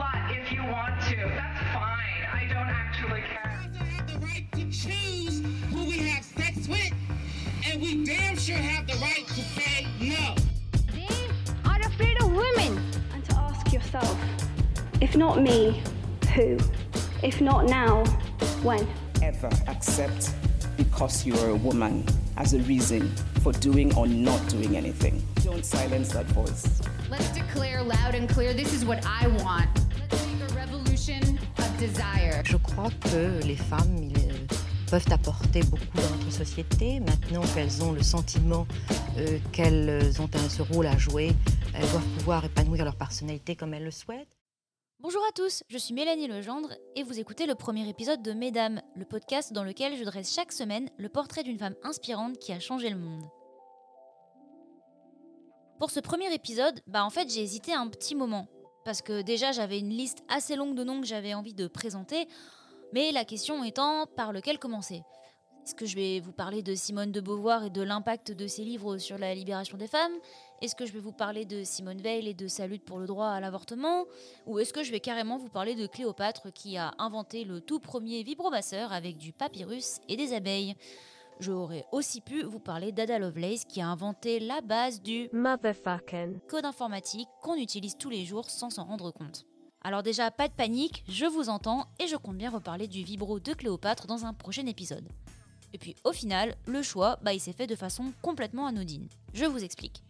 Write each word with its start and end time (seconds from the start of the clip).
slut 0.00 0.36
if 0.36 0.52
you 0.52 0.62
want 0.62 1.00
to. 1.02 1.16
That's 1.16 1.60
fine. 1.74 2.22
I 2.32 2.46
don't 2.48 2.68
actually 2.68 3.22
care. 3.22 3.60
We 3.60 3.78
also 3.78 3.84
have 3.84 4.06
the 4.06 4.18
right 4.26 4.46
to 4.52 4.64
choose 4.70 5.42
who 5.70 5.84
we 5.84 5.98
have 6.08 6.24
sex 6.24 6.68
with, 6.68 6.92
and 7.66 7.80
we 7.80 8.04
damn 8.04 8.36
sure 8.36 8.56
have 8.56 8.86
the 8.86 8.94
right 8.94 9.26
to 9.26 9.42
say 9.42 9.86
no. 10.00 10.34
They 10.94 11.68
are 11.68 11.80
afraid 11.80 12.20
of 12.22 12.32
women. 12.32 12.82
And 13.12 13.24
to 13.26 13.36
ask 13.36 13.72
yourself, 13.72 14.16
if 15.00 15.16
not 15.16 15.42
me, 15.42 15.82
who? 16.34 16.58
If 17.22 17.40
not 17.40 17.66
now, 17.66 18.04
when? 18.62 18.86
ever 19.22 19.50
accept 19.68 20.32
because 20.78 21.26
you 21.26 21.34
are 21.40 21.50
a 21.50 21.54
woman 21.54 22.06
as 22.38 22.54
a 22.54 22.58
reason 22.60 23.06
for 23.42 23.52
doing 23.52 23.94
or 23.96 24.06
not 24.06 24.40
doing 24.48 24.74
anything. 24.74 25.22
Don't 25.44 25.64
silence 25.64 26.10
that 26.12 26.24
voice. 26.26 26.80
Let's 27.10 27.28
declare 27.32 27.82
loud 27.82 28.14
and 28.14 28.28
clear 28.28 28.54
this 28.54 28.72
is 28.72 28.86
what 28.86 29.04
I 29.04 29.26
want. 29.44 29.89
Desire. 31.80 32.42
Je 32.44 32.58
crois 32.58 32.90
que 32.90 33.42
les 33.46 33.56
femmes 33.56 33.96
ils, 34.02 34.46
peuvent 34.90 35.12
apporter 35.12 35.62
beaucoup 35.62 35.96
dans 35.96 36.16
notre 36.16 36.30
société. 36.30 37.00
Maintenant 37.00 37.42
qu'elles 37.54 37.82
ont 37.82 37.92
le 37.92 38.02
sentiment 38.02 38.66
euh, 39.16 39.38
qu'elles 39.52 40.20
ont 40.20 40.28
un, 40.34 40.48
ce 40.48 40.62
rôle 40.62 40.86
à 40.86 40.98
jouer, 40.98 41.32
elles 41.74 41.88
doivent 41.88 42.18
pouvoir 42.18 42.44
épanouir 42.44 42.84
leur 42.84 42.96
personnalité 42.96 43.56
comme 43.56 43.72
elles 43.72 43.84
le 43.84 43.90
souhaitent. 43.90 44.36
Bonjour 44.98 45.22
à 45.26 45.32
tous, 45.32 45.62
je 45.68 45.78
suis 45.78 45.94
Mélanie 45.94 46.28
Legendre 46.28 46.74
et 46.96 47.02
vous 47.02 47.18
écoutez 47.18 47.46
le 47.46 47.54
premier 47.54 47.88
épisode 47.88 48.20
de 48.20 48.32
Mesdames, 48.32 48.82
le 48.94 49.06
podcast 49.06 49.54
dans 49.54 49.64
lequel 49.64 49.96
je 49.96 50.04
dresse 50.04 50.34
chaque 50.34 50.52
semaine 50.52 50.90
le 50.98 51.08
portrait 51.08 51.44
d'une 51.44 51.58
femme 51.58 51.76
inspirante 51.82 52.36
qui 52.38 52.52
a 52.52 52.60
changé 52.60 52.90
le 52.90 52.98
monde. 52.98 53.22
Pour 55.78 55.90
ce 55.90 56.00
premier 56.00 56.34
épisode, 56.34 56.82
bah 56.86 57.04
en 57.04 57.10
fait 57.10 57.30
j'ai 57.30 57.40
hésité 57.40 57.72
un 57.72 57.88
petit 57.88 58.14
moment. 58.14 58.48
Parce 58.84 59.02
que 59.02 59.22
déjà 59.22 59.52
j'avais 59.52 59.78
une 59.78 59.90
liste 59.90 60.24
assez 60.28 60.56
longue 60.56 60.74
de 60.74 60.84
noms 60.84 61.00
que 61.00 61.06
j'avais 61.06 61.34
envie 61.34 61.54
de 61.54 61.66
présenter, 61.66 62.26
mais 62.92 63.12
la 63.12 63.24
question 63.24 63.62
étant 63.62 64.06
par 64.16 64.32
lequel 64.32 64.58
commencer? 64.58 65.02
Est-ce 65.64 65.74
que 65.74 65.84
je 65.84 65.94
vais 65.94 66.20
vous 66.20 66.32
parler 66.32 66.62
de 66.62 66.74
Simone 66.74 67.12
de 67.12 67.20
Beauvoir 67.20 67.64
et 67.64 67.70
de 67.70 67.82
l'impact 67.82 68.32
de 68.32 68.46
ses 68.46 68.64
livres 68.64 68.96
sur 68.96 69.18
la 69.18 69.34
libération 69.34 69.76
des 69.76 69.86
femmes? 69.86 70.14
Est-ce 70.62 70.74
que 70.74 70.86
je 70.86 70.92
vais 70.92 71.00
vous 71.00 71.12
parler 71.12 71.44
de 71.44 71.62
Simone 71.64 72.00
Veil 72.00 72.28
et 72.28 72.34
de 72.34 72.48
sa 72.48 72.66
lutte 72.66 72.84
pour 72.84 72.98
le 72.98 73.06
droit 73.06 73.28
à 73.28 73.40
l'avortement? 73.40 74.06
Ou 74.46 74.58
est-ce 74.58 74.72
que 74.72 74.82
je 74.82 74.90
vais 74.90 75.00
carrément 75.00 75.36
vous 75.36 75.50
parler 75.50 75.74
de 75.74 75.86
Cléopâtre 75.86 76.50
qui 76.52 76.78
a 76.78 76.92
inventé 76.98 77.44
le 77.44 77.60
tout 77.60 77.78
premier 77.78 78.22
vibromasseur 78.22 78.92
avec 78.92 79.18
du 79.18 79.32
papyrus 79.32 80.00
et 80.08 80.16
des 80.16 80.32
abeilles? 80.32 80.74
J'aurais 81.40 81.86
aussi 81.90 82.20
pu 82.20 82.42
vous 82.42 82.60
parler 82.60 82.92
d'Ada 82.92 83.18
Lovelace 83.18 83.64
qui 83.64 83.80
a 83.80 83.88
inventé 83.88 84.40
la 84.40 84.60
base 84.60 85.00
du 85.00 85.30
Motherfucking. 85.32 86.38
code 86.46 86.66
informatique 86.66 87.28
qu'on 87.40 87.54
utilise 87.54 87.96
tous 87.96 88.10
les 88.10 88.26
jours 88.26 88.50
sans 88.50 88.68
s'en 88.68 88.84
rendre 88.84 89.10
compte. 89.10 89.46
Alors 89.80 90.02
déjà, 90.02 90.30
pas 90.30 90.48
de 90.48 90.52
panique, 90.52 91.02
je 91.08 91.24
vous 91.24 91.48
entends 91.48 91.86
et 91.98 92.08
je 92.08 92.16
compte 92.16 92.36
bien 92.36 92.50
reparler 92.50 92.88
du 92.88 93.02
vibro 93.02 93.40
de 93.40 93.54
Cléopâtre 93.54 94.06
dans 94.06 94.26
un 94.26 94.34
prochain 94.34 94.66
épisode. 94.66 95.08
Et 95.72 95.78
puis 95.78 95.96
au 96.04 96.12
final, 96.12 96.56
le 96.66 96.82
choix, 96.82 97.18
bah, 97.22 97.32
il 97.32 97.40
s'est 97.40 97.54
fait 97.54 97.66
de 97.66 97.74
façon 97.74 98.12
complètement 98.20 98.66
anodine. 98.66 99.08
Je 99.32 99.46
vous 99.46 99.64
explique. 99.64 100.02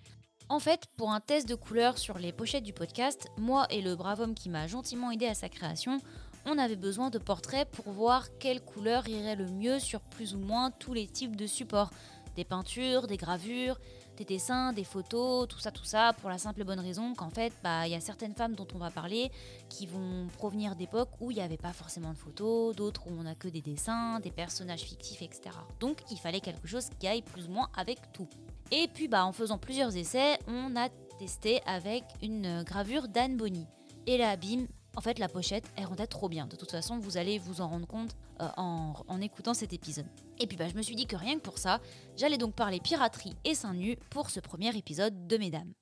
En 0.48 0.59
fait, 0.59 0.87
pour 0.97 1.12
un 1.12 1.20
test 1.20 1.48
de 1.48 1.55
couleur 1.55 1.97
sur 1.97 2.19
les 2.19 2.33
pochettes 2.33 2.65
du 2.65 2.72
podcast, 2.72 3.28
moi 3.39 3.69
et 3.70 3.83
le 3.83 3.94
brave 3.94 4.20
homme 4.20 4.34
qui 4.34 4.48
m'a 4.48 4.67
gentiment 4.67 5.12
aidé 5.12 5.27
à 5.27 5.34
sa 5.34 5.48
création, 5.48 6.00
on 6.47 6.59
avait 6.59 6.77
besoin 6.77 7.11
de 7.11 7.19
portraits 7.19 7.69
pour 7.71 7.93
voir 7.93 8.27
quelle 8.39 8.61
couleur 8.61 9.09
irait 9.09 9.37
le 9.37 9.47
mieux 9.47 9.79
sur 9.79 10.01
plus 10.01 10.35
ou 10.35 10.39
moins 10.39 10.71
tous 10.71 10.95
les 10.95 11.07
types 11.07 11.37
de 11.37 11.47
supports. 11.47 11.91
Des 12.37 12.45
peintures, 12.45 13.07
des 13.07 13.17
gravures, 13.17 13.79
des 14.17 14.25
dessins, 14.25 14.73
des 14.73 14.85
photos, 14.85 15.49
tout 15.49 15.59
ça, 15.59 15.71
tout 15.71 15.85
ça, 15.85 16.13
pour 16.21 16.29
la 16.29 16.37
simple 16.37 16.61
et 16.61 16.65
bonne 16.65 16.79
raison 16.79 17.15
qu'en 17.15 17.31
fait, 17.31 17.53
bah, 17.65 17.87
il 17.87 17.93
y 17.93 17.95
a 17.95 18.01
certaines 18.01 18.35
femmes 18.35 18.55
dont 18.55 18.67
on 18.75 18.79
va 18.79 18.91
parler 18.91 19.31
qui 19.69 19.87
vont 19.87 20.27
provenir 20.37 20.77
d'époques 20.77 21.11
où 21.21 21.31
il 21.31 21.37
n'y 21.37 21.43
avait 21.43 21.57
pas 21.57 21.73
forcément 21.73 22.13
de 22.13 22.19
photos, 22.19 22.77
d'autres 22.77 23.07
où 23.07 23.11
on 23.19 23.23
n'a 23.23 23.35
que 23.35 23.49
des 23.49 23.63
dessins, 23.63 24.21
des 24.21 24.31
personnages 24.31 24.83
fictifs, 24.83 25.23
etc. 25.23 25.57
Donc 25.81 25.99
il 26.11 26.19
fallait 26.19 26.41
quelque 26.41 26.69
chose 26.69 26.89
qui 26.99 27.09
aille 27.09 27.23
plus 27.23 27.47
ou 27.47 27.50
moins 27.50 27.71
avec 27.77 27.99
tout. 28.12 28.29
Et 28.71 28.89
puis 28.93 29.09
bah, 29.09 29.25
en 29.25 29.33
faisant 29.33 29.56
plusieurs 29.56 29.97
essais, 29.97 30.39
on 30.47 30.77
a 30.77 30.91
testé 31.19 31.62
avec 31.67 32.05
une 32.23 32.62
gravure 32.62 33.09
d'Anne 33.09 33.37
Bonny. 33.37 33.67
Et 34.06 34.19
là, 34.19 34.37
bim, 34.37 34.67
en 34.97 35.01
fait 35.01 35.19
la 35.19 35.28
pochette, 35.28 35.65
elle 35.77 35.87
rendait 35.87 36.06
trop 36.06 36.28
bien. 36.28 36.47
De 36.47 36.56
toute 36.56 36.71
façon, 36.71 36.99
vous 36.99 37.17
allez 37.17 37.39
vous 37.39 37.61
en 37.61 37.69
rendre 37.69 37.87
compte 37.87 38.17
euh, 38.41 38.49
en, 38.56 38.95
en 39.06 39.21
écoutant 39.21 39.55
cet 39.55 39.73
épisode. 39.73 40.06
Et 40.39 40.47
puis 40.47 40.56
bah, 40.56 40.69
je 40.69 40.75
me 40.75 40.83
suis 40.83 40.95
dit 40.95 41.06
que 41.06 41.17
rien 41.17 41.37
que 41.37 41.43
pour 41.43 41.59
ça, 41.59 41.81
j'allais 42.17 42.39
donc 42.39 42.55
parler 42.55 42.81
piraterie 42.81 43.37
et 43.45 43.55
seins 43.55 43.75
nus 43.75 43.97
pour 44.11 44.31
ce 44.31 44.41
premier 44.41 44.77
épisode 44.77 45.27
de 45.27 45.37
Mesdames. 45.37 45.73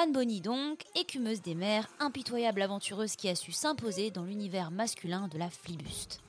Anne 0.00 0.12
Bonny 0.12 0.40
donc, 0.40 0.84
écumeuse 0.94 1.42
des 1.42 1.56
mers, 1.56 1.88
impitoyable 1.98 2.62
aventureuse 2.62 3.16
qui 3.16 3.28
a 3.28 3.34
su 3.34 3.50
s'imposer 3.50 4.12
dans 4.12 4.22
l'univers 4.22 4.70
masculin 4.70 5.26
de 5.26 5.38
la 5.38 5.50
flibuste. 5.50 6.20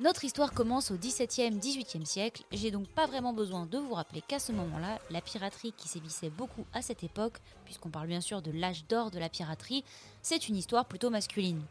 Notre 0.00 0.24
histoire 0.24 0.50
commence 0.52 0.90
au 0.90 0.96
XVIIe, 0.96 1.56
XVIIIe 1.56 2.04
siècle, 2.04 2.42
j'ai 2.50 2.72
donc 2.72 2.88
pas 2.88 3.06
vraiment 3.06 3.32
besoin 3.32 3.64
de 3.64 3.78
vous 3.78 3.94
rappeler 3.94 4.22
qu'à 4.22 4.40
ce 4.40 4.50
moment-là, 4.50 4.98
la 5.08 5.20
piraterie 5.20 5.72
qui 5.72 5.86
sévissait 5.86 6.30
beaucoup 6.30 6.66
à 6.72 6.82
cette 6.82 7.04
époque, 7.04 7.38
puisqu'on 7.64 7.90
parle 7.90 8.08
bien 8.08 8.20
sûr 8.20 8.42
de 8.42 8.50
l'âge 8.50 8.84
d'or 8.88 9.12
de 9.12 9.20
la 9.20 9.28
piraterie, 9.28 9.84
c'est 10.20 10.48
une 10.48 10.56
histoire 10.56 10.86
plutôt 10.86 11.10
masculine. 11.10 11.62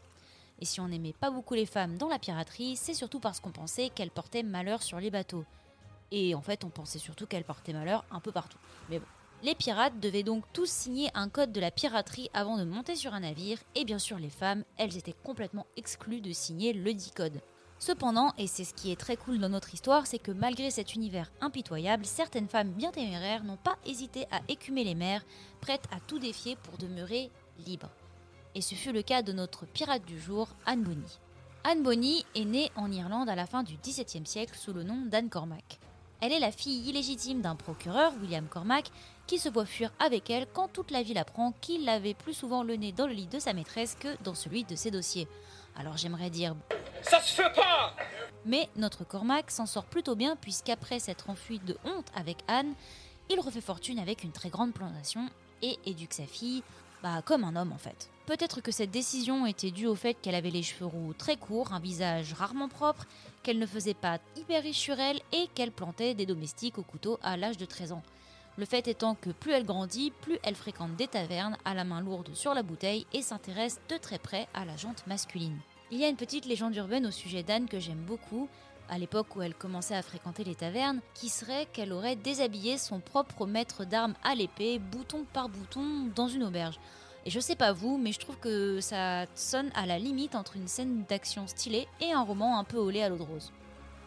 Et 0.58 0.64
si 0.64 0.80
on 0.80 0.88
n'aimait 0.88 1.12
pas 1.12 1.30
beaucoup 1.30 1.52
les 1.52 1.66
femmes 1.66 1.98
dans 1.98 2.08
la 2.08 2.18
piraterie, 2.18 2.76
c'est 2.76 2.94
surtout 2.94 3.20
parce 3.20 3.40
qu'on 3.40 3.50
pensait 3.50 3.90
qu'elles 3.90 4.10
portaient 4.10 4.42
malheur 4.42 4.82
sur 4.82 5.00
les 5.00 5.10
bateaux. 5.10 5.44
Et 6.10 6.34
en 6.34 6.40
fait, 6.40 6.64
on 6.64 6.70
pensait 6.70 6.98
surtout 6.98 7.26
qu'elles 7.26 7.44
portaient 7.44 7.74
malheur 7.74 8.06
un 8.10 8.20
peu 8.20 8.32
partout. 8.32 8.58
Mais 8.88 9.00
bon. 9.00 9.06
Les 9.42 9.54
pirates 9.54 10.00
devaient 10.00 10.22
donc 10.22 10.44
tous 10.54 10.70
signer 10.70 11.10
un 11.12 11.28
code 11.28 11.52
de 11.52 11.60
la 11.60 11.70
piraterie 11.70 12.30
avant 12.32 12.56
de 12.56 12.64
monter 12.64 12.96
sur 12.96 13.12
un 13.12 13.20
navire, 13.20 13.58
et 13.74 13.84
bien 13.84 13.98
sûr 13.98 14.18
les 14.18 14.30
femmes, 14.30 14.64
elles 14.78 14.96
étaient 14.96 15.16
complètement 15.24 15.66
exclues 15.76 16.22
de 16.22 16.32
signer 16.32 16.72
le 16.72 16.94
dit 16.94 17.10
code. 17.10 17.42
Cependant, 17.86 18.32
et 18.38 18.46
c'est 18.46 18.64
ce 18.64 18.72
qui 18.72 18.90
est 18.92 18.98
très 18.98 19.18
cool 19.18 19.38
dans 19.38 19.50
notre 19.50 19.74
histoire, 19.74 20.06
c'est 20.06 20.18
que 20.18 20.32
malgré 20.32 20.70
cet 20.70 20.94
univers 20.94 21.30
impitoyable, 21.42 22.06
certaines 22.06 22.48
femmes 22.48 22.70
bien 22.70 22.90
téméraires 22.90 23.44
n'ont 23.44 23.58
pas 23.58 23.76
hésité 23.84 24.24
à 24.30 24.40
écumer 24.48 24.84
les 24.84 24.94
mers, 24.94 25.22
prêtes 25.60 25.84
à 25.94 26.00
tout 26.00 26.18
défier 26.18 26.56
pour 26.56 26.78
demeurer 26.78 27.30
libres. 27.66 27.90
Et 28.54 28.62
ce 28.62 28.74
fut 28.74 28.90
le 28.90 29.02
cas 29.02 29.20
de 29.20 29.34
notre 29.34 29.66
pirate 29.66 30.06
du 30.06 30.18
jour, 30.18 30.48
Anne 30.64 30.82
Bonny. 30.82 31.18
Anne 31.64 31.82
Bonny 31.82 32.24
est 32.34 32.46
née 32.46 32.72
en 32.74 32.90
Irlande 32.90 33.28
à 33.28 33.34
la 33.34 33.44
fin 33.44 33.62
du 33.62 33.76
XVIIe 33.76 34.26
siècle 34.26 34.56
sous 34.56 34.72
le 34.72 34.82
nom 34.82 35.04
d'Anne 35.04 35.28
Cormac. 35.28 35.78
Elle 36.22 36.32
est 36.32 36.40
la 36.40 36.52
fille 36.52 36.88
illégitime 36.88 37.42
d'un 37.42 37.54
procureur, 37.54 38.14
William 38.22 38.46
Cormac, 38.46 38.90
qui 39.26 39.38
se 39.38 39.50
voit 39.50 39.66
fuir 39.66 39.92
avec 39.98 40.30
elle 40.30 40.46
quand 40.54 40.68
toute 40.68 40.90
la 40.90 41.02
ville 41.02 41.18
apprend 41.18 41.52
qu'il 41.60 41.86
avait 41.90 42.14
plus 42.14 42.32
souvent 42.32 42.62
le 42.62 42.76
nez 42.76 42.92
dans 42.92 43.06
le 43.06 43.12
lit 43.12 43.26
de 43.26 43.38
sa 43.38 43.52
maîtresse 43.52 43.94
que 44.00 44.16
dans 44.22 44.34
celui 44.34 44.64
de 44.64 44.74
ses 44.74 44.90
dossiers. 44.90 45.28
Alors 45.76 45.98
j'aimerais 45.98 46.30
dire 46.30 46.56
Ça 47.04 47.20
se 47.20 47.34
fait 47.34 47.52
pas! 47.54 47.94
mais 48.46 48.68
notre 48.76 49.04
Cormac 49.04 49.50
s'en 49.50 49.66
sort 49.66 49.84
plutôt 49.84 50.16
bien 50.16 50.36
puisqu'après 50.36 50.98
s'être 50.98 51.30
enfui 51.30 51.58
de 51.60 51.76
honte 51.84 52.08
avec 52.14 52.38
Anne, 52.48 52.74
il 53.30 53.40
refait 53.40 53.60
fortune 53.60 53.98
avec 53.98 54.22
une 54.22 54.32
très 54.32 54.50
grande 54.50 54.74
plantation 54.74 55.28
et 55.62 55.78
éduque 55.86 56.12
sa 56.12 56.26
fille, 56.26 56.62
bah 57.02 57.22
comme 57.24 57.44
un 57.44 57.56
homme 57.56 57.72
en 57.72 57.78
fait. 57.78 58.10
Peut-être 58.26 58.60
que 58.60 58.72
cette 58.72 58.90
décision 58.90 59.46
était 59.46 59.70
due 59.70 59.86
au 59.86 59.94
fait 59.94 60.14
qu'elle 60.14 60.34
avait 60.34 60.50
les 60.50 60.62
cheveux 60.62 60.86
roux 60.86 61.14
très 61.14 61.36
courts, 61.36 61.72
un 61.72 61.80
visage 61.80 62.32
rarement 62.32 62.68
propre, 62.68 63.06
qu'elle 63.42 63.58
ne 63.58 63.66
faisait 63.66 63.94
pas 63.94 64.18
hyper 64.36 64.62
riche 64.62 64.78
sur 64.78 64.98
elle 64.98 65.20
et 65.32 65.48
qu'elle 65.54 65.72
plantait 65.72 66.14
des 66.14 66.26
domestiques 66.26 66.78
au 66.78 66.82
couteau 66.82 67.18
à 67.22 67.36
l'âge 67.36 67.58
de 67.58 67.66
13 67.66 67.92
ans. 67.92 68.02
Le 68.56 68.64
fait 68.66 68.86
étant 68.88 69.14
que 69.14 69.30
plus 69.30 69.52
elle 69.52 69.66
grandit, 69.66 70.12
plus 70.22 70.38
elle 70.42 70.54
fréquente 70.54 70.96
des 70.96 71.08
tavernes 71.08 71.58
à 71.64 71.74
la 71.74 71.84
main 71.84 72.00
lourde 72.00 72.34
sur 72.34 72.54
la 72.54 72.62
bouteille 72.62 73.06
et 73.12 73.20
s'intéresse 73.20 73.80
de 73.88 73.96
très 73.96 74.18
près 74.18 74.48
à 74.54 74.64
la 74.64 74.76
jante 74.76 75.06
masculine. 75.06 75.58
Il 75.90 75.98
y 75.98 76.04
a 76.04 76.08
une 76.08 76.16
petite 76.16 76.46
légende 76.46 76.74
urbaine 76.76 77.06
au 77.06 77.10
sujet 77.10 77.42
d'Anne 77.42 77.68
que 77.68 77.78
j'aime 77.78 78.02
beaucoup, 78.06 78.48
à 78.88 78.98
l'époque 78.98 79.36
où 79.36 79.42
elle 79.42 79.54
commençait 79.54 79.94
à 79.94 80.02
fréquenter 80.02 80.42
les 80.42 80.54
tavernes, 80.54 81.00
qui 81.12 81.28
serait 81.28 81.66
qu'elle 81.72 81.92
aurait 81.92 82.16
déshabillé 82.16 82.78
son 82.78 83.00
propre 83.00 83.46
maître 83.46 83.84
d'armes 83.84 84.14
à 84.24 84.34
l'épée, 84.34 84.78
bouton 84.78 85.26
par 85.32 85.50
bouton, 85.50 86.08
dans 86.14 86.28
une 86.28 86.44
auberge. 86.44 86.80
Et 87.26 87.30
je 87.30 87.40
sais 87.40 87.54
pas 87.54 87.72
vous, 87.72 87.98
mais 87.98 88.12
je 88.12 88.18
trouve 88.18 88.38
que 88.38 88.80
ça 88.80 89.26
sonne 89.34 89.70
à 89.74 89.86
la 89.86 89.98
limite 89.98 90.34
entre 90.34 90.56
une 90.56 90.68
scène 90.68 91.04
d'action 91.08 91.46
stylée 91.46 91.86
et 92.00 92.12
un 92.12 92.22
roman 92.22 92.58
un 92.58 92.64
peu 92.64 92.78
au 92.78 92.90
lait 92.90 93.02
à 93.02 93.08
l'eau 93.08 93.18
de 93.18 93.22
rose. 93.22 93.52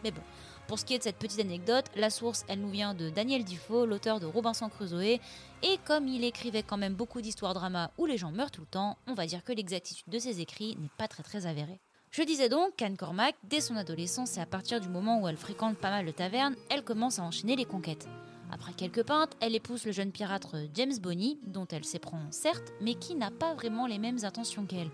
Mais 0.02 0.10
bon, 0.10 0.22
pour 0.68 0.78
ce 0.78 0.84
qui 0.84 0.94
est 0.94 0.98
de 0.98 1.02
cette 1.02 1.16
petite 1.16 1.40
anecdote, 1.40 1.86
la 1.96 2.10
source, 2.10 2.44
elle 2.46 2.60
nous 2.60 2.70
vient 2.70 2.92
de 2.92 3.08
Daniel 3.08 3.42
Defoe, 3.42 3.86
l'auteur 3.86 4.20
de 4.20 4.26
Robinson 4.26 4.68
Crusoe, 4.68 5.18
et 5.62 5.78
comme 5.86 6.06
il 6.06 6.22
écrivait 6.24 6.62
quand 6.62 6.76
même 6.76 6.94
beaucoup 6.94 7.22
d'histoires 7.22 7.54
drama 7.54 7.90
où 7.96 8.04
les 8.04 8.18
gens 8.18 8.30
meurent 8.30 8.50
tout 8.50 8.60
le 8.60 8.66
temps, 8.66 8.98
on 9.06 9.14
va 9.14 9.26
dire 9.26 9.42
que 9.42 9.52
l'exactitude 9.52 10.12
de 10.12 10.18
ses 10.18 10.40
écrits 10.40 10.76
n'est 10.78 10.90
pas 10.98 11.08
très 11.08 11.22
très 11.22 11.46
avérée. 11.46 11.80
Je 12.10 12.22
disais 12.22 12.50
donc 12.50 12.76
qu'Anne 12.76 12.98
Cormac, 12.98 13.34
dès 13.44 13.62
son 13.62 13.76
adolescence 13.76 14.36
et 14.36 14.40
à 14.40 14.46
partir 14.46 14.80
du 14.80 14.90
moment 14.90 15.20
où 15.20 15.28
elle 15.28 15.38
fréquente 15.38 15.78
pas 15.78 15.90
mal 15.90 16.04
de 16.04 16.10
tavernes, 16.10 16.54
elle 16.68 16.84
commence 16.84 17.18
à 17.18 17.22
enchaîner 17.22 17.56
les 17.56 17.64
conquêtes. 17.64 18.06
Après 18.50 18.72
quelques 18.74 19.04
peintes, 19.04 19.36
elle 19.40 19.54
épouse 19.54 19.86
le 19.86 19.92
jeune 19.92 20.12
pirate 20.12 20.46
James 20.74 20.98
Bonny, 21.00 21.38
dont 21.46 21.66
elle 21.70 21.84
s'éprend 21.84 22.20
certes, 22.30 22.72
mais 22.82 22.94
qui 22.94 23.14
n'a 23.14 23.30
pas 23.30 23.54
vraiment 23.54 23.86
les 23.86 23.98
mêmes 23.98 24.22
intentions 24.22 24.66
qu'elle. 24.66 24.90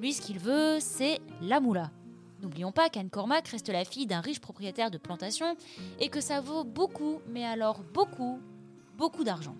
Lui, 0.00 0.12
ce 0.12 0.22
qu'il 0.22 0.40
veut, 0.40 0.78
c'est 0.80 1.20
la 1.40 1.60
moula. 1.60 1.90
N'oublions 2.40 2.72
pas 2.72 2.88
qu'Anne 2.88 3.10
Cormac 3.10 3.48
reste 3.48 3.68
la 3.68 3.84
fille 3.84 4.06
d'un 4.06 4.20
riche 4.20 4.40
propriétaire 4.40 4.90
de 4.90 4.98
plantation 4.98 5.56
et 5.98 6.08
que 6.08 6.20
ça 6.20 6.40
vaut 6.40 6.64
beaucoup, 6.64 7.20
mais 7.28 7.44
alors 7.44 7.82
beaucoup, 7.92 8.40
beaucoup 8.96 9.24
d'argent. 9.24 9.56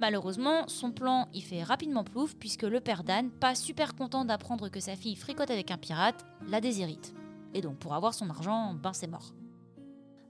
Malheureusement, 0.00 0.66
son 0.68 0.90
plan 0.90 1.28
y 1.32 1.40
fait 1.40 1.62
rapidement 1.62 2.04
plouf 2.04 2.34
puisque 2.34 2.62
le 2.62 2.80
père 2.80 3.04
d'Anne, 3.04 3.30
pas 3.30 3.54
super 3.54 3.94
content 3.94 4.24
d'apprendre 4.24 4.68
que 4.68 4.80
sa 4.80 4.96
fille 4.96 5.16
fricote 5.16 5.50
avec 5.50 5.70
un 5.70 5.78
pirate, 5.78 6.26
la 6.48 6.60
déshérite. 6.60 7.14
Et 7.54 7.60
donc 7.60 7.78
pour 7.78 7.94
avoir 7.94 8.14
son 8.14 8.30
argent, 8.30 8.74
ben 8.74 8.92
c'est 8.92 9.06
mort. 9.06 9.32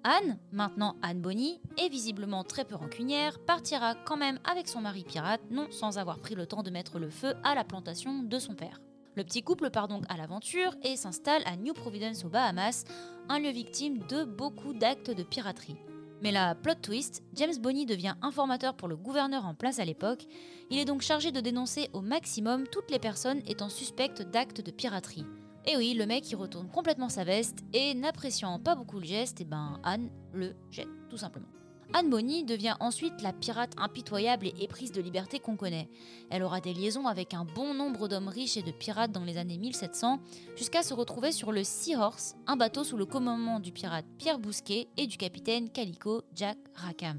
Anne, 0.04 0.38
maintenant 0.50 0.96
Anne 1.00 1.20
Bonny, 1.20 1.60
est 1.78 1.88
visiblement 1.88 2.44
très 2.44 2.64
peu 2.64 2.74
rancunière, 2.74 3.38
partira 3.38 3.94
quand 3.94 4.16
même 4.16 4.40
avec 4.44 4.68
son 4.68 4.80
mari 4.80 5.04
pirate, 5.04 5.40
non 5.50 5.68
sans 5.70 5.98
avoir 5.98 6.18
pris 6.18 6.34
le 6.34 6.46
temps 6.46 6.62
de 6.62 6.70
mettre 6.70 6.98
le 6.98 7.08
feu 7.08 7.34
à 7.44 7.54
la 7.54 7.64
plantation 7.64 8.22
de 8.22 8.38
son 8.38 8.54
père. 8.54 8.80
Le 9.14 9.24
petit 9.24 9.42
couple 9.42 9.68
part 9.68 9.88
donc 9.88 10.04
à 10.08 10.16
l'aventure 10.16 10.74
et 10.82 10.96
s'installe 10.96 11.42
à 11.44 11.56
New 11.56 11.74
Providence 11.74 12.24
aux 12.24 12.30
Bahamas, 12.30 12.84
un 13.28 13.38
lieu 13.38 13.50
victime 13.50 13.98
de 14.08 14.24
beaucoup 14.24 14.72
d'actes 14.72 15.10
de 15.10 15.22
piraterie. 15.22 15.76
Mais 16.22 16.32
la 16.32 16.54
plot 16.54 16.76
twist, 16.80 17.22
James 17.34 17.58
Bonny 17.60 17.84
devient 17.84 18.14
informateur 18.22 18.74
pour 18.74 18.88
le 18.88 18.96
gouverneur 18.96 19.44
en 19.44 19.54
place 19.54 19.80
à 19.80 19.84
l'époque. 19.84 20.24
Il 20.70 20.78
est 20.78 20.86
donc 20.86 21.02
chargé 21.02 21.30
de 21.30 21.40
dénoncer 21.40 21.90
au 21.92 22.00
maximum 22.00 22.66
toutes 22.68 22.90
les 22.90 22.98
personnes 22.98 23.42
étant 23.46 23.68
suspectes 23.68 24.22
d'actes 24.22 24.62
de 24.62 24.70
piraterie. 24.70 25.26
Et 25.66 25.76
oui, 25.76 25.92
le 25.92 26.06
mec 26.06 26.30
il 26.30 26.36
retourne 26.36 26.70
complètement 26.70 27.10
sa 27.10 27.24
veste 27.24 27.58
et 27.74 27.94
n'appréciant 27.94 28.58
pas 28.58 28.76
beaucoup 28.76 28.98
le 28.98 29.04
geste, 29.04 29.42
et 29.42 29.44
ben 29.44 29.78
Anne 29.84 30.10
le 30.32 30.54
jette 30.70 30.88
tout 31.10 31.18
simplement. 31.18 31.48
Anne 31.94 32.08
Bonny 32.08 32.42
devient 32.44 32.76
ensuite 32.80 33.20
la 33.20 33.34
pirate 33.34 33.74
impitoyable 33.76 34.46
et 34.46 34.54
éprise 34.60 34.92
de 34.92 35.02
liberté 35.02 35.40
qu'on 35.40 35.56
connaît. 35.56 35.88
Elle 36.30 36.42
aura 36.42 36.60
des 36.60 36.72
liaisons 36.72 37.06
avec 37.06 37.34
un 37.34 37.44
bon 37.44 37.74
nombre 37.74 38.08
d'hommes 38.08 38.28
riches 38.28 38.56
et 38.56 38.62
de 38.62 38.70
pirates 38.70 39.12
dans 39.12 39.24
les 39.24 39.36
années 39.36 39.58
1700, 39.58 40.18
jusqu'à 40.56 40.82
se 40.82 40.94
retrouver 40.94 41.32
sur 41.32 41.52
le 41.52 41.64
Sea 41.64 41.96
Horse, 41.96 42.34
un 42.46 42.56
bateau 42.56 42.82
sous 42.82 42.96
le 42.96 43.04
commandement 43.04 43.60
du 43.60 43.72
pirate 43.72 44.06
Pierre 44.16 44.38
Bousquet 44.38 44.88
et 44.96 45.06
du 45.06 45.18
capitaine 45.18 45.68
Calico 45.68 46.22
Jack 46.34 46.56
Rackham. 46.74 47.18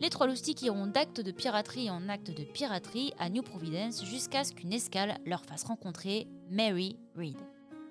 Les 0.00 0.10
trois 0.10 0.26
loustiques 0.26 0.62
iront 0.62 0.88
d'actes 0.88 1.20
de 1.20 1.30
piraterie 1.30 1.88
en 1.88 2.08
actes 2.08 2.36
de 2.36 2.44
piraterie 2.44 3.14
à 3.18 3.30
New 3.30 3.42
Providence 3.42 4.04
jusqu'à 4.04 4.42
ce 4.42 4.52
qu'une 4.52 4.72
escale 4.72 5.18
leur 5.24 5.44
fasse 5.44 5.64
rencontrer 5.64 6.26
Mary 6.50 6.96
Reed. 7.16 7.38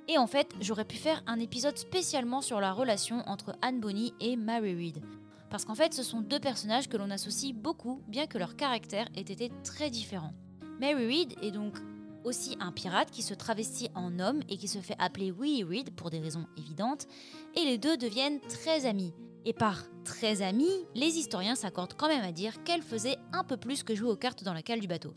Et 0.08 0.18
en 0.18 0.28
fait, 0.28 0.54
j'aurais 0.60 0.86
pu 0.86 0.98
faire 0.98 1.24
un 1.26 1.40
épisode 1.40 1.78
spécialement 1.78 2.42
sur 2.42 2.60
la 2.60 2.74
relation 2.74 3.24
entre 3.28 3.56
Anne 3.62 3.80
Bonny 3.80 4.14
et 4.20 4.36
Mary 4.36 4.76
Reed. 4.76 5.02
Parce 5.50 5.66
qu'en 5.66 5.76
fait, 5.76 5.94
ce 5.94 6.04
sont 6.04 6.22
deux 6.22 6.40
personnages 6.40 6.90
que 6.90 6.98
l'on 6.98 7.12
associe 7.12 7.54
beaucoup, 7.54 8.02
bien 8.08 8.28
que 8.28 8.38
leur 8.38 8.56
caractère 8.56 9.08
ait 9.16 9.22
été 9.22 9.52
très 9.64 9.90
différent. 9.90 10.34
Mary 10.80 11.06
Reed 11.06 11.36
est 11.42 11.52
donc 11.52 11.78
aussi 12.24 12.58
un 12.60 12.72
pirate 12.72 13.12
qui 13.12 13.22
se 13.22 13.34
travestit 13.34 13.90
en 13.96 14.20
homme 14.20 14.42
et 14.50 14.58
qui 14.58 14.68
se 14.68 14.80
fait 14.80 14.96
appeler 15.00 15.32
Willie 15.32 15.64
Reed 15.64 15.92
pour 15.96 16.10
des 16.10 16.20
raisons 16.20 16.48
évidentes, 16.58 17.08
et 17.56 17.64
les 17.64 17.78
deux 17.78 17.98
deviennent 17.98 18.42
très 18.42 18.86
amis. 18.86 19.14
Et 19.46 19.54
par 19.54 19.84
très 20.04 20.42
amis, 20.42 20.86
les 20.96 21.20
historiens 21.20 21.56
s'accordent 21.56 21.94
quand 21.94 22.08
même 22.08 22.24
à 22.24 22.32
dire 22.32 22.64
qu'elle 22.64 22.82
faisait 22.82 23.18
un 23.32 23.44
peu 23.44 23.58
plus 23.58 23.84
que 23.84 23.94
jouer 23.94 24.10
aux 24.10 24.16
cartes 24.16 24.44
dans 24.44 24.54
la 24.54 24.64
cale 24.64 24.80
du 24.80 24.88
bateau. 24.88 25.14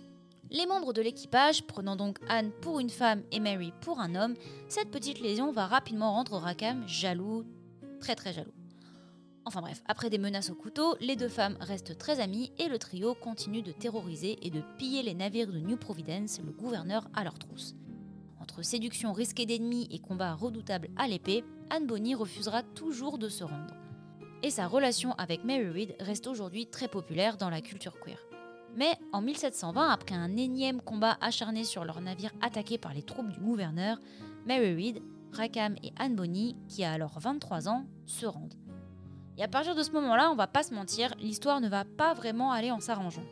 Les 0.51 0.67
membres 0.67 0.93
de 0.93 1.03
l'équipage, 1.03 1.67
prenant 1.67 1.97
donc 1.97 2.19
Anne 2.29 2.53
pour 2.63 2.79
une 2.79 2.91
femme 2.91 3.23
et 3.33 3.41
Mary 3.41 3.73
pour 3.81 4.01
un 4.01 4.15
homme, 4.15 4.35
cette 4.69 4.91
petite 4.91 5.21
lésion 5.21 5.51
va 5.51 5.67
rapidement 5.67 6.13
rendre 6.13 6.37
Rackham 6.39 6.87
jaloux, 6.87 7.45
très 8.01 8.15
très 8.15 8.33
jaloux. 8.33 8.53
Enfin 9.49 9.63
bref, 9.63 9.83
après 9.87 10.11
des 10.11 10.19
menaces 10.19 10.51
au 10.51 10.55
couteau, 10.55 10.95
les 11.01 11.17
deux 11.17 11.31
femmes 11.31 11.57
restent 11.59 11.97
très 11.97 12.21
amies 12.21 12.53
et 12.59 12.69
le 12.69 12.79
trio 12.79 13.15
continue 13.15 13.63
de 13.63 13.73
terroriser 13.73 14.37
et 14.47 14.51
de 14.51 14.61
piller 14.77 15.03
les 15.03 15.15
navires 15.15 15.51
de 15.51 15.59
New 15.59 15.79
Providence, 15.79 16.39
le 16.45 16.53
gouverneur 16.53 17.09
à 17.15 17.25
leur 17.25 17.39
trousse. 17.39 17.75
Entre 18.43 18.63
séduction 18.63 19.15
risquée 19.15 19.47
d'ennemis 19.47 19.89
et 19.91 20.01
combat 20.01 20.35
redoutable 20.35 20.91
à 20.99 21.09
l'épée, 21.09 21.45
Anne 21.71 21.87
Bonny 21.87 22.15
refusera 22.15 22.63
toujours 22.63 23.17
de 23.17 23.31
se 23.31 23.43
rendre 23.43 23.75
et 24.43 24.51
sa 24.51 24.67
relation 24.67 25.15
avec 25.15 25.45
Mary 25.45 25.69
Read 25.69 25.97
reste 26.01 26.27
aujourd'hui 26.27 26.67
très 26.67 26.89
populaire 26.89 27.39
dans 27.39 27.51
la 27.51 27.63
culture 27.63 27.99
queer. 27.99 28.19
Mais 28.77 28.93
en 29.13 29.23
1720, 29.23 29.89
après 29.89 30.15
un 30.15 30.37
énième 30.37 30.83
combat 30.83 31.17
acharné 31.23 31.65
sur 31.65 31.87
leur 31.87 32.03
navire 32.03 32.33
attaqué 32.43 32.79
par 32.79 32.93
les 32.93 33.03
troupes 33.03 33.31
du 33.31 33.41
gouverneur, 33.41 33.99
Mary 34.47 34.75
Read, 34.75 35.03
Rackham 35.33 35.75
et 35.83 35.93
Anne 35.97 36.15
Bonny, 36.15 36.57
qui 36.69 36.85
a 36.85 36.93
alors 36.93 37.19
23 37.19 37.69
ans, 37.69 37.87
se 38.07 38.27
rendent. 38.27 38.68
Et 39.39 39.43
à 39.45 39.49
partir 39.49 39.77
de 39.77 39.85
ce 39.85 39.93
moment-là, 39.93 40.33
on 40.33 40.35
va 40.35 40.49
pas 40.49 40.65
se 40.65 40.75
mentir, 40.75 41.15
l'histoire 41.21 41.61
ne 41.61 41.69
va 41.69 41.85
pas 41.85 42.13
vraiment 42.13 42.51
aller 42.51 42.73
en 42.73 42.81
s'arrangeant. 42.81 43.23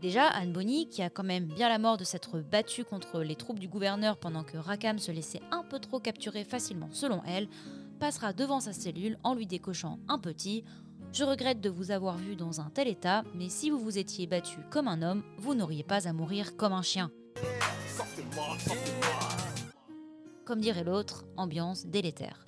Déjà, 0.00 0.28
Anne 0.28 0.52
Bonny, 0.52 0.88
qui 0.88 1.02
a 1.02 1.10
quand 1.10 1.24
même 1.24 1.46
bien 1.46 1.68
la 1.68 1.80
mort 1.80 1.96
de 1.96 2.04
s'être 2.04 2.38
battue 2.38 2.84
contre 2.84 3.20
les 3.20 3.34
troupes 3.34 3.58
du 3.58 3.66
gouverneur 3.66 4.16
pendant 4.16 4.44
que 4.44 4.56
Rackham 4.56 5.00
se 5.00 5.10
laissait 5.10 5.42
un 5.50 5.64
peu 5.64 5.80
trop 5.80 5.98
capturer 5.98 6.44
facilement 6.44 6.88
selon 6.92 7.20
elle, 7.26 7.48
passera 7.98 8.32
devant 8.32 8.60
sa 8.60 8.72
cellule 8.72 9.18
en 9.24 9.34
lui 9.34 9.46
décochant 9.46 9.98
un 10.08 10.18
petit 10.18 10.64
Je 11.12 11.24
regrette 11.24 11.60
de 11.60 11.68
vous 11.68 11.90
avoir 11.90 12.16
vu 12.16 12.36
dans 12.36 12.60
un 12.60 12.70
tel 12.70 12.86
état, 12.86 13.24
mais 13.34 13.48
si 13.48 13.70
vous 13.70 13.80
vous 13.80 13.98
étiez 13.98 14.28
battu 14.28 14.60
comme 14.70 14.86
un 14.86 15.02
homme, 15.02 15.24
vous 15.36 15.56
n'auriez 15.56 15.82
pas 15.82 16.06
à 16.06 16.12
mourir 16.12 16.56
comme 16.56 16.72
un 16.72 16.82
chien. 16.82 17.10
Comme 20.44 20.60
dirait 20.60 20.84
l'autre, 20.84 21.24
ambiance 21.36 21.86
délétère. 21.86 22.44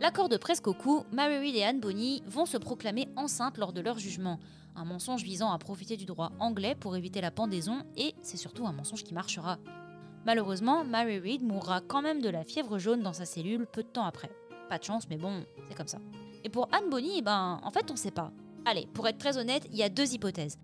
L'accord 0.00 0.28
de 0.28 0.36
presque 0.36 0.66
au 0.66 0.74
cou, 0.74 1.04
Mary 1.12 1.38
Reed 1.38 1.54
et 1.54 1.62
Anne 1.62 1.78
Bonny 1.78 2.22
vont 2.26 2.46
se 2.46 2.56
proclamer 2.56 3.08
enceintes 3.16 3.58
lors 3.58 3.72
de 3.72 3.80
leur 3.80 3.96
jugement. 3.96 4.40
Un 4.74 4.84
mensonge 4.84 5.22
visant 5.22 5.52
à 5.52 5.58
profiter 5.58 5.96
du 5.96 6.04
droit 6.04 6.32
anglais 6.40 6.74
pour 6.74 6.96
éviter 6.96 7.20
la 7.20 7.30
pendaison, 7.30 7.84
et 7.96 8.12
c'est 8.20 8.36
surtout 8.36 8.66
un 8.66 8.72
mensonge 8.72 9.04
qui 9.04 9.14
marchera. 9.14 9.58
Malheureusement, 10.26 10.84
Mary 10.84 11.20
Reed 11.20 11.42
mourra 11.42 11.80
quand 11.80 12.02
même 12.02 12.20
de 12.20 12.28
la 12.28 12.42
fièvre 12.42 12.78
jaune 12.78 13.02
dans 13.02 13.12
sa 13.12 13.24
cellule 13.24 13.66
peu 13.66 13.84
de 13.84 13.88
temps 13.88 14.04
après. 14.04 14.32
Pas 14.68 14.78
de 14.78 14.84
chance, 14.84 15.08
mais 15.08 15.16
bon, 15.16 15.44
c'est 15.68 15.76
comme 15.76 15.86
ça. 15.86 15.98
Et 16.42 16.48
pour 16.48 16.68
Anne 16.72 16.90
Bonny, 16.90 17.22
ben, 17.22 17.60
en 17.62 17.70
fait, 17.70 17.88
on 17.92 17.96
sait 17.96 18.10
pas. 18.10 18.32
Allez, 18.64 18.88
pour 18.94 19.06
être 19.06 19.18
très 19.18 19.38
honnête, 19.38 19.68
il 19.70 19.78
y 19.78 19.84
a 19.84 19.88
deux 19.88 20.12
hypothèses. 20.12 20.58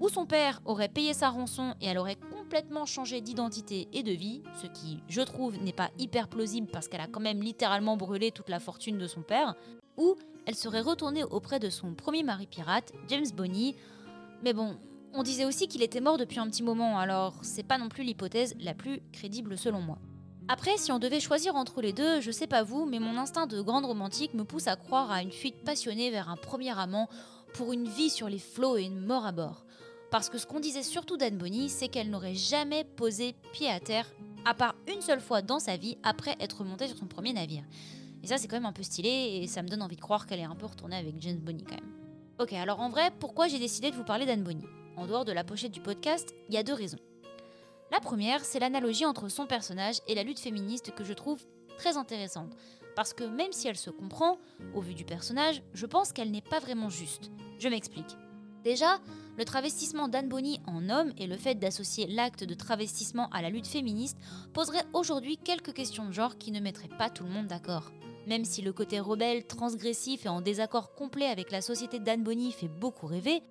Ou 0.00 0.08
son 0.08 0.26
père 0.26 0.60
aurait 0.64 0.88
payé 0.88 1.14
sa 1.14 1.28
rançon 1.28 1.74
et 1.80 1.86
elle 1.86 1.98
aurait 1.98 2.16
complètement 2.44 2.84
changé 2.84 3.22
d'identité 3.22 3.88
et 3.94 4.02
de 4.02 4.12
vie, 4.12 4.42
ce 4.60 4.66
qui, 4.66 4.98
je 5.08 5.22
trouve, 5.22 5.56
n'est 5.56 5.72
pas 5.72 5.88
hyper 5.98 6.28
plausible 6.28 6.68
parce 6.70 6.88
qu'elle 6.88 7.00
a 7.00 7.06
quand 7.06 7.20
même 7.20 7.40
littéralement 7.40 7.96
brûlé 7.96 8.32
toute 8.32 8.50
la 8.50 8.60
fortune 8.60 8.98
de 8.98 9.06
son 9.06 9.22
père. 9.22 9.54
Ou 9.96 10.14
elle 10.44 10.54
serait 10.54 10.82
retournée 10.82 11.24
auprès 11.24 11.58
de 11.58 11.70
son 11.70 11.94
premier 11.94 12.22
mari 12.22 12.46
pirate, 12.46 12.92
James 13.08 13.30
Bonny. 13.34 13.76
Mais 14.42 14.52
bon, 14.52 14.76
on 15.14 15.22
disait 15.22 15.46
aussi 15.46 15.68
qu'il 15.68 15.82
était 15.82 16.02
mort 16.02 16.18
depuis 16.18 16.38
un 16.38 16.46
petit 16.46 16.62
moment, 16.62 16.98
alors 16.98 17.36
c'est 17.40 17.62
pas 17.62 17.78
non 17.78 17.88
plus 17.88 18.04
l'hypothèse 18.04 18.54
la 18.60 18.74
plus 18.74 19.00
crédible 19.10 19.56
selon 19.56 19.80
moi. 19.80 19.96
Après, 20.46 20.76
si 20.76 20.92
on 20.92 20.98
devait 20.98 21.20
choisir 21.20 21.56
entre 21.56 21.80
les 21.80 21.94
deux, 21.94 22.20
je 22.20 22.30
sais 22.30 22.46
pas 22.46 22.62
vous, 22.62 22.84
mais 22.84 22.98
mon 22.98 23.16
instinct 23.16 23.46
de 23.46 23.62
grande 23.62 23.86
romantique 23.86 24.34
me 24.34 24.44
pousse 24.44 24.66
à 24.66 24.76
croire 24.76 25.10
à 25.10 25.22
une 25.22 25.32
fuite 25.32 25.64
passionnée 25.64 26.10
vers 26.10 26.28
un 26.28 26.36
premier 26.36 26.78
amant 26.78 27.08
pour 27.54 27.72
une 27.72 27.88
vie 27.88 28.10
sur 28.10 28.28
les 28.28 28.38
flots 28.38 28.76
et 28.76 28.82
une 28.82 29.00
mort 29.00 29.24
à 29.24 29.32
bord. 29.32 29.64
Parce 30.14 30.28
que 30.28 30.38
ce 30.38 30.46
qu'on 30.46 30.60
disait 30.60 30.84
surtout 30.84 31.16
d'Anne 31.16 31.38
Bonny, 31.38 31.68
c'est 31.68 31.88
qu'elle 31.88 32.08
n'aurait 32.08 32.36
jamais 32.36 32.84
posé 32.84 33.34
pied 33.52 33.68
à 33.68 33.80
terre, 33.80 34.06
à 34.44 34.54
part 34.54 34.76
une 34.86 35.00
seule 35.00 35.20
fois 35.20 35.42
dans 35.42 35.58
sa 35.58 35.76
vie, 35.76 35.98
après 36.04 36.36
être 36.38 36.62
montée 36.62 36.86
sur 36.86 36.96
son 36.96 37.06
premier 37.06 37.32
navire. 37.32 37.64
Et 38.22 38.28
ça, 38.28 38.38
c'est 38.38 38.46
quand 38.46 38.54
même 38.54 38.64
un 38.64 38.72
peu 38.72 38.84
stylé, 38.84 39.40
et 39.42 39.48
ça 39.48 39.60
me 39.64 39.66
donne 39.66 39.82
envie 39.82 39.96
de 39.96 40.00
croire 40.00 40.28
qu'elle 40.28 40.38
est 40.38 40.44
un 40.44 40.54
peu 40.54 40.66
retournée 40.66 40.94
avec 40.94 41.20
James 41.20 41.40
Bonny 41.40 41.64
quand 41.64 41.74
même. 41.74 41.92
Ok, 42.38 42.52
alors 42.52 42.78
en 42.78 42.90
vrai, 42.90 43.10
pourquoi 43.18 43.48
j'ai 43.48 43.58
décidé 43.58 43.90
de 43.90 43.96
vous 43.96 44.04
parler 44.04 44.24
d'Anne 44.24 44.44
Bonny? 44.44 44.64
En 44.96 45.08
dehors 45.08 45.24
de 45.24 45.32
la 45.32 45.42
pochette 45.42 45.72
du 45.72 45.80
podcast, 45.80 46.32
il 46.48 46.54
y 46.54 46.58
a 46.58 46.62
deux 46.62 46.74
raisons. 46.74 47.00
La 47.90 47.98
première, 47.98 48.44
c'est 48.44 48.60
l'analogie 48.60 49.06
entre 49.06 49.28
son 49.28 49.46
personnage 49.46 49.96
et 50.06 50.14
la 50.14 50.22
lutte 50.22 50.38
féministe 50.38 50.94
que 50.94 51.02
je 51.02 51.12
trouve 51.12 51.44
très 51.76 51.96
intéressante. 51.96 52.52
Parce 52.94 53.14
que 53.14 53.24
même 53.24 53.50
si 53.50 53.66
elle 53.66 53.76
se 53.76 53.90
comprend, 53.90 54.38
au 54.76 54.80
vu 54.80 54.94
du 54.94 55.04
personnage, 55.04 55.60
je 55.72 55.86
pense 55.86 56.12
qu'elle 56.12 56.30
n'est 56.30 56.40
pas 56.40 56.60
vraiment 56.60 56.88
juste. 56.88 57.32
Je 57.58 57.68
m'explique. 57.68 58.16
Déjà, 58.62 59.00
le 59.36 59.44
travestissement 59.44 60.08
d'Anne 60.08 60.28
Bonny 60.28 60.60
en 60.66 60.88
homme 60.88 61.12
et 61.18 61.26
le 61.26 61.36
fait 61.36 61.56
d'associer 61.56 62.06
l'acte 62.06 62.44
de 62.44 62.54
travestissement 62.54 63.28
à 63.30 63.42
la 63.42 63.50
lutte 63.50 63.66
féministe 63.66 64.18
poserait 64.52 64.84
aujourd'hui 64.92 65.36
quelques 65.36 65.72
questions 65.72 66.06
de 66.06 66.12
genre 66.12 66.38
qui 66.38 66.52
ne 66.52 66.60
mettraient 66.60 66.88
pas 66.88 67.10
tout 67.10 67.24
le 67.24 67.30
monde 67.30 67.46
d'accord. 67.46 67.90
Même 68.26 68.44
si 68.44 68.62
le 68.62 68.72
côté 68.72 69.00
rebelle, 69.00 69.46
transgressif 69.46 70.24
et 70.24 70.28
en 70.30 70.40
désaccord 70.40 70.94
complet 70.94 71.26
avec 71.26 71.50
la 71.50 71.60
société 71.60 71.98
d'Anne 71.98 72.22
Bonny 72.22 72.52
fait 72.52 72.68
beaucoup 72.68 73.06
rêver, 73.06 73.42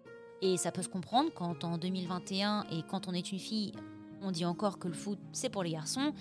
et 0.42 0.58
ça 0.58 0.72
peut 0.72 0.82
se 0.82 0.90
comprendre 0.90 1.32
quand 1.34 1.64
en 1.64 1.78
2021 1.78 2.66
et 2.72 2.84
quand 2.90 3.08
on 3.08 3.14
est 3.14 3.32
une 3.32 3.40
fille, 3.40 3.74
on 4.22 4.32
dit 4.32 4.46
encore 4.46 4.80
que 4.80 4.88
le 4.88 4.94
foot 4.94 5.20
c'est 5.32 5.50
pour 5.50 5.64
les 5.64 5.72
garçons, 5.72 6.14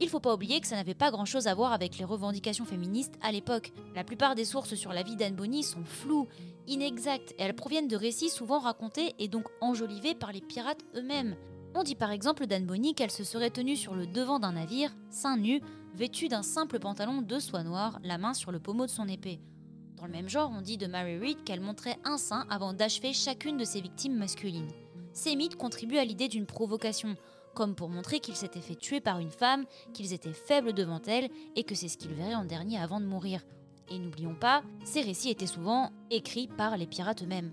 il 0.00 0.08
faut 0.08 0.20
pas 0.20 0.34
oublier 0.34 0.60
que 0.60 0.66
ça 0.66 0.76
n'avait 0.76 0.94
pas 0.94 1.10
grand 1.10 1.24
chose 1.24 1.46
à 1.46 1.54
voir 1.54 1.72
avec 1.72 1.98
les 1.98 2.04
revendications 2.04 2.64
féministes 2.64 3.14
à 3.22 3.30
l'époque. 3.30 3.72
La 3.94 4.04
plupart 4.04 4.34
des 4.34 4.44
sources 4.44 4.74
sur 4.74 4.92
la 4.92 5.02
vie 5.02 5.16
d'Anne 5.16 5.36
Bonny 5.36 5.62
sont 5.62 5.84
floues, 5.84 6.28
inexactes, 6.66 7.32
et 7.38 7.42
elles 7.42 7.54
proviennent 7.54 7.88
de 7.88 7.96
récits 7.96 8.30
souvent 8.30 8.58
racontés 8.58 9.14
et 9.18 9.28
donc 9.28 9.46
enjolivés 9.60 10.14
par 10.14 10.32
les 10.32 10.40
pirates 10.40 10.84
eux-mêmes. 10.96 11.36
On 11.76 11.82
dit 11.82 11.94
par 11.94 12.10
exemple 12.10 12.46
d'Anne 12.46 12.66
Bonny 12.66 12.94
qu'elle 12.94 13.10
se 13.10 13.24
serait 13.24 13.50
tenue 13.50 13.76
sur 13.76 13.94
le 13.94 14.06
devant 14.06 14.38
d'un 14.38 14.52
navire, 14.52 14.94
seins 15.10 15.36
nus, 15.36 15.60
vêtue 15.94 16.28
d'un 16.28 16.42
simple 16.42 16.78
pantalon 16.78 17.22
de 17.22 17.38
soie 17.38 17.62
noire, 17.62 17.98
la 18.02 18.18
main 18.18 18.34
sur 18.34 18.50
le 18.50 18.60
pommeau 18.60 18.86
de 18.86 18.90
son 18.90 19.08
épée. 19.08 19.40
Dans 19.96 20.06
le 20.06 20.12
même 20.12 20.28
genre, 20.28 20.52
on 20.54 20.60
dit 20.60 20.76
de 20.76 20.86
Mary 20.86 21.18
Reed 21.18 21.44
qu'elle 21.44 21.60
montrait 21.60 21.98
un 22.04 22.18
sein 22.18 22.46
avant 22.50 22.72
d'achever 22.72 23.12
chacune 23.12 23.56
de 23.56 23.64
ses 23.64 23.80
victimes 23.80 24.16
masculines. 24.16 24.70
Ces 25.12 25.36
mythes 25.36 25.56
contribuent 25.56 25.98
à 25.98 26.04
l'idée 26.04 26.28
d'une 26.28 26.46
provocation, 26.46 27.16
comme 27.54 27.74
pour 27.74 27.88
montrer 27.88 28.20
qu'ils 28.20 28.36
s'étaient 28.36 28.60
fait 28.60 28.74
tuer 28.74 29.00
par 29.00 29.18
une 29.18 29.30
femme, 29.30 29.64
qu'ils 29.92 30.12
étaient 30.12 30.32
faibles 30.32 30.72
devant 30.72 31.00
elle 31.06 31.30
et 31.56 31.64
que 31.64 31.74
c'est 31.74 31.88
ce 31.88 31.96
qu'ils 31.96 32.14
verraient 32.14 32.34
en 32.34 32.44
dernier 32.44 32.78
avant 32.78 33.00
de 33.00 33.06
mourir. 33.06 33.40
Et 33.90 33.98
n'oublions 33.98 34.34
pas, 34.34 34.62
ces 34.84 35.02
récits 35.02 35.30
étaient 35.30 35.46
souvent 35.46 35.90
écrits 36.10 36.48
par 36.48 36.76
les 36.76 36.86
pirates 36.86 37.22
eux-mêmes. 37.22 37.52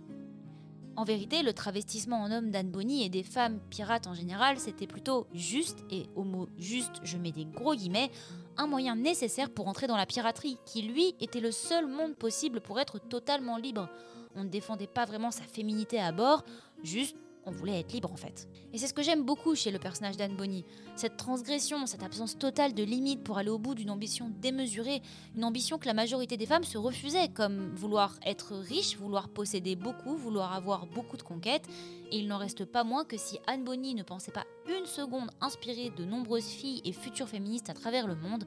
En 0.97 1.05
vérité, 1.05 1.41
le 1.41 1.53
travestissement 1.53 2.21
en 2.21 2.31
homme 2.31 2.51
d'Anne 2.51 2.69
Bonny 2.69 3.03
et 3.03 3.09
des 3.09 3.23
femmes 3.23 3.59
pirates 3.69 4.07
en 4.07 4.13
général, 4.13 4.59
c'était 4.59 4.87
plutôt 4.87 5.25
juste, 5.33 5.79
et 5.89 6.07
au 6.15 6.23
mot 6.23 6.49
juste, 6.57 6.99
je 7.03 7.17
mets 7.17 7.31
des 7.31 7.45
gros 7.45 7.75
guillemets, 7.75 8.11
un 8.57 8.67
moyen 8.67 8.97
nécessaire 8.97 9.49
pour 9.49 9.67
entrer 9.69 9.87
dans 9.87 9.95
la 9.95 10.05
piraterie, 10.05 10.57
qui 10.65 10.81
lui 10.81 11.15
était 11.21 11.39
le 11.39 11.51
seul 11.51 11.87
monde 11.87 12.15
possible 12.15 12.59
pour 12.59 12.79
être 12.79 12.99
totalement 12.99 13.57
libre. 13.57 13.89
On 14.35 14.43
ne 14.43 14.49
défendait 14.49 14.87
pas 14.87 15.05
vraiment 15.05 15.31
sa 15.31 15.43
féminité 15.43 15.99
à 15.99 16.11
bord, 16.11 16.43
juste 16.83 17.15
on 17.45 17.51
voulait 17.51 17.79
être 17.79 17.93
libre 17.93 18.11
en 18.11 18.15
fait. 18.15 18.47
Et 18.73 18.77
c'est 18.77 18.87
ce 18.87 18.93
que 18.93 19.03
j'aime 19.03 19.23
beaucoup 19.23 19.55
chez 19.55 19.71
le 19.71 19.79
personnage 19.79 20.17
d'Anne 20.17 20.35
Bonny. 20.35 20.65
Cette 20.95 21.17
transgression, 21.17 21.85
cette 21.85 22.03
absence 22.03 22.37
totale 22.37 22.73
de 22.73 22.83
limites 22.83 23.23
pour 23.23 23.37
aller 23.37 23.49
au 23.49 23.59
bout 23.59 23.75
d'une 23.75 23.89
ambition 23.89 24.31
démesurée, 24.41 25.01
une 25.35 25.43
ambition 25.43 25.77
que 25.77 25.87
la 25.87 25.93
majorité 25.93 26.37
des 26.37 26.45
femmes 26.45 26.63
se 26.63 26.77
refusaient, 26.77 27.29
comme 27.29 27.73
vouloir 27.75 28.15
être 28.25 28.55
riche, 28.55 28.97
vouloir 28.97 29.29
posséder 29.29 29.75
beaucoup, 29.75 30.15
vouloir 30.15 30.53
avoir 30.53 30.85
beaucoup 30.85 31.17
de 31.17 31.23
conquêtes. 31.23 31.67
Et 32.11 32.17
il 32.17 32.27
n'en 32.27 32.37
reste 32.37 32.65
pas 32.65 32.83
moins 32.83 33.05
que 33.05 33.17
si 33.17 33.39
Anne 33.47 33.63
Bonny 33.63 33.95
ne 33.95 34.03
pensait 34.03 34.31
pas 34.31 34.45
une 34.67 34.85
seconde 34.85 35.31
inspirer 35.39 35.89
de 35.89 36.05
nombreuses 36.05 36.47
filles 36.47 36.81
et 36.85 36.91
futures 36.91 37.29
féministes 37.29 37.69
à 37.69 37.73
travers 37.73 38.07
le 38.07 38.15
monde, 38.15 38.45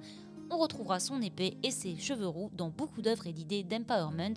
on 0.50 0.58
retrouvera 0.58 1.00
son 1.00 1.20
épée 1.22 1.56
et 1.62 1.70
ses 1.70 1.96
cheveux 1.96 2.28
roux 2.28 2.50
dans 2.52 2.68
beaucoup 2.68 3.02
d'œuvres 3.02 3.26
et 3.26 3.32
d'idées 3.32 3.64
d'empowerment, 3.64 4.34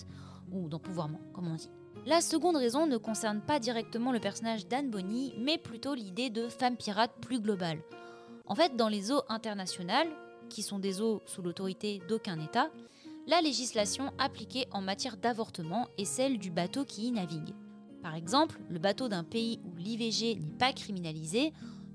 ou 0.51 0.69
d'empouvoirment, 0.69 1.19
comme 1.33 1.47
on 1.47 1.55
dit. 1.55 1.69
La 2.07 2.21
seconde 2.21 2.55
raison 2.55 2.87
ne 2.87 2.95
concerne 2.95 3.41
pas 3.41 3.59
directement 3.59 4.13
le 4.13 4.21
personnage 4.21 4.65
d'Anne 4.65 4.89
Bonny, 4.89 5.33
mais 5.37 5.57
plutôt 5.57 5.93
l'idée 5.93 6.29
de 6.29 6.47
femme 6.47 6.77
pirate 6.77 7.11
plus 7.19 7.41
globale. 7.41 7.81
En 8.45 8.55
fait, 8.55 8.77
dans 8.77 8.87
les 8.87 9.11
eaux 9.11 9.23
internationales, 9.27 10.07
qui 10.47 10.63
sont 10.63 10.79
des 10.79 11.01
eaux 11.01 11.21
sous 11.25 11.41
l'autorité 11.41 12.01
d'aucun 12.07 12.39
État, 12.39 12.71
la 13.27 13.41
législation 13.41 14.13
appliquée 14.19 14.67
en 14.71 14.79
matière 14.79 15.17
d'avortement 15.17 15.89
est 15.97 16.05
celle 16.05 16.37
du 16.37 16.49
bateau 16.49 16.85
qui 16.85 17.07
y 17.07 17.11
navigue. 17.11 17.53
Par 18.01 18.15
exemple, 18.15 18.57
le 18.69 18.79
bateau 18.79 19.09
d'un 19.09 19.25
pays 19.25 19.59
où 19.65 19.75
l'IVG 19.75 20.35
n'est 20.35 20.57
pas 20.57 20.71
criminalisé 20.71 21.51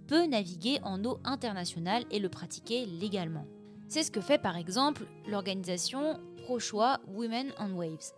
peut 0.09 0.26
naviguer 0.26 0.78
en 0.83 1.02
eau 1.07 1.21
internationale 1.25 2.04
et 2.11 2.19
le 2.19 2.28
pratiquer 2.28 2.85
légalement. 2.85 3.47
C'est 3.88 4.02
ce 4.02 4.11
que 4.11 4.21
fait 4.21 4.37
par 4.37 4.59
exemple 4.59 5.07
l'organisation 5.26 6.21
pro-choix 6.42 7.00
Women 7.09 7.50
on 7.59 7.73
Waves. 7.73 8.12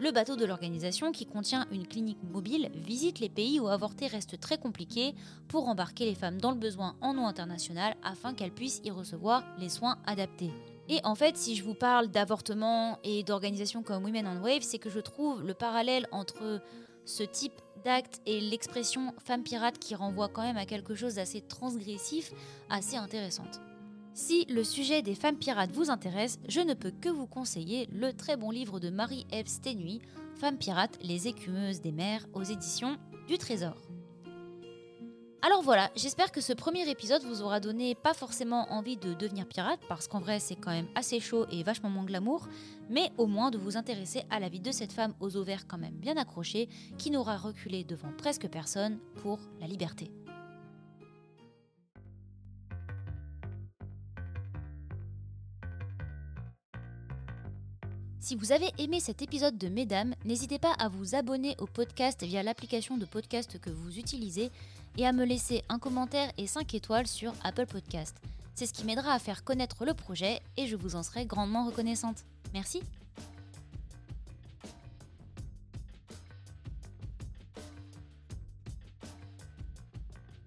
Le 0.00 0.12
bateau 0.12 0.34
de 0.34 0.46
l'organisation, 0.46 1.12
qui 1.12 1.26
contient 1.26 1.66
une 1.70 1.86
clinique 1.86 2.22
mobile, 2.22 2.70
visite 2.74 3.20
les 3.20 3.28
pays 3.28 3.60
où 3.60 3.68
avorter 3.68 4.06
reste 4.06 4.40
très 4.40 4.56
compliqué 4.56 5.14
pour 5.46 5.68
embarquer 5.68 6.06
les 6.06 6.14
femmes 6.14 6.40
dans 6.40 6.52
le 6.52 6.56
besoin 6.56 6.96
en 7.02 7.18
eau 7.18 7.26
internationale 7.26 7.94
afin 8.02 8.32
qu'elles 8.32 8.50
puissent 8.50 8.80
y 8.82 8.90
recevoir 8.90 9.44
les 9.58 9.68
soins 9.68 9.98
adaptés. 10.06 10.52
Et 10.88 11.00
en 11.04 11.14
fait, 11.14 11.36
si 11.36 11.54
je 11.54 11.62
vous 11.62 11.74
parle 11.74 12.08
d'avortement 12.08 12.98
et 13.04 13.22
d'organisations 13.24 13.82
comme 13.82 14.02
Women 14.02 14.26
on 14.26 14.42
Wave, 14.42 14.62
c'est 14.62 14.78
que 14.78 14.88
je 14.88 15.00
trouve 15.00 15.42
le 15.42 15.52
parallèle 15.52 16.06
entre 16.12 16.62
ce 17.04 17.22
type 17.22 17.60
d'acte 17.84 18.22
et 18.24 18.40
l'expression 18.40 19.12
femme 19.18 19.42
pirate 19.42 19.78
qui 19.78 19.94
renvoie 19.94 20.28
quand 20.28 20.42
même 20.42 20.56
à 20.56 20.64
quelque 20.64 20.94
chose 20.94 21.16
d'assez 21.16 21.42
transgressif, 21.42 22.32
assez 22.70 22.96
intéressante. 22.96 23.60
Si 24.12 24.44
le 24.46 24.64
sujet 24.64 25.02
des 25.02 25.14
femmes 25.14 25.38
pirates 25.38 25.72
vous 25.72 25.90
intéresse, 25.90 26.40
je 26.48 26.60
ne 26.60 26.74
peux 26.74 26.90
que 26.90 27.08
vous 27.08 27.26
conseiller 27.26 27.88
le 27.92 28.12
très 28.12 28.36
bon 28.36 28.50
livre 28.50 28.80
de 28.80 28.90
Marie-Ève 28.90 29.46
Stenuy, 29.46 30.00
Femmes 30.34 30.58
pirates, 30.58 30.98
les 31.02 31.28
écumeuses 31.28 31.80
des 31.80 31.92
mers, 31.92 32.26
aux 32.32 32.42
éditions 32.42 32.96
du 33.28 33.38
Trésor. 33.38 33.76
Alors 35.42 35.62
voilà, 35.62 35.90
j'espère 35.96 36.32
que 36.32 36.42
ce 36.42 36.52
premier 36.52 36.88
épisode 36.90 37.22
vous 37.24 37.40
aura 37.40 37.60
donné 37.60 37.94
pas 37.94 38.12
forcément 38.12 38.70
envie 38.70 38.98
de 38.98 39.14
devenir 39.14 39.46
pirate, 39.46 39.80
parce 39.88 40.06
qu'en 40.06 40.20
vrai 40.20 40.38
c'est 40.38 40.56
quand 40.56 40.70
même 40.70 40.88
assez 40.94 41.18
chaud 41.18 41.46
et 41.50 41.62
vachement 41.62 41.88
moins 41.88 42.04
glamour, 42.04 42.46
mais 42.90 43.10
au 43.16 43.26
moins 43.26 43.50
de 43.50 43.56
vous 43.56 43.78
intéresser 43.78 44.24
à 44.28 44.38
la 44.38 44.50
vie 44.50 44.60
de 44.60 44.72
cette 44.72 44.92
femme 44.92 45.14
aux 45.18 45.36
ovaires 45.36 45.66
quand 45.66 45.78
même 45.78 45.94
bien 45.94 46.18
accrochés, 46.18 46.68
qui 46.98 47.10
n'aura 47.10 47.38
reculé 47.38 47.84
devant 47.84 48.12
presque 48.18 48.48
personne 48.48 48.98
pour 49.22 49.38
la 49.60 49.66
liberté. 49.66 50.10
Si 58.20 58.36
vous 58.36 58.52
avez 58.52 58.70
aimé 58.76 59.00
cet 59.00 59.22
épisode 59.22 59.56
de 59.56 59.68
Mesdames, 59.68 60.14
n'hésitez 60.26 60.58
pas 60.58 60.74
à 60.78 60.88
vous 60.88 61.14
abonner 61.14 61.56
au 61.58 61.66
podcast 61.66 62.22
via 62.22 62.42
l'application 62.42 62.98
de 62.98 63.06
podcast 63.06 63.58
que 63.58 63.70
vous 63.70 63.98
utilisez 63.98 64.50
et 64.98 65.06
à 65.06 65.12
me 65.12 65.24
laisser 65.24 65.64
un 65.70 65.78
commentaire 65.78 66.30
et 66.36 66.46
5 66.46 66.74
étoiles 66.74 67.06
sur 67.06 67.32
Apple 67.42 67.66
Podcast. 67.66 68.14
C'est 68.54 68.66
ce 68.66 68.74
qui 68.74 68.84
m'aidera 68.84 69.14
à 69.14 69.18
faire 69.18 69.42
connaître 69.42 69.86
le 69.86 69.94
projet 69.94 70.40
et 70.58 70.66
je 70.66 70.76
vous 70.76 70.96
en 70.96 71.02
serai 71.02 71.24
grandement 71.24 71.64
reconnaissante. 71.64 72.24
Merci 72.52 72.82